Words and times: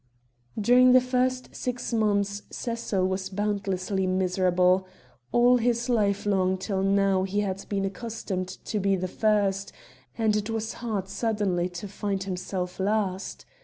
During 0.59 0.93
the 0.93 0.99
first 0.99 1.55
six 1.55 1.93
months 1.93 2.41
Cecil 2.49 3.05
was 3.07 3.29
boundlessly 3.29 4.07
miserable. 4.07 4.87
All 5.31 5.57
his 5.57 5.89
life 5.89 6.25
long 6.25 6.57
till 6.57 6.81
now 6.81 7.21
he 7.21 7.41
had 7.41 7.63
been 7.69 7.85
accustomed 7.85 8.47
to 8.65 8.79
be 8.79 8.95
first; 8.97 9.71
and 10.17 10.35
it 10.35 10.49
was 10.49 10.73
hard 10.81 11.07
suddenly 11.07 11.69
to 11.69 11.87
find 11.87 12.23
himself 12.23 12.79
last. 12.79 13.45